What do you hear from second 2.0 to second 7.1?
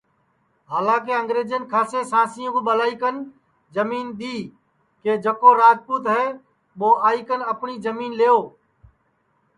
سانسیں کُو ٻلائی کن جمین دؔی کہ جکو راجپوت ہے ٻو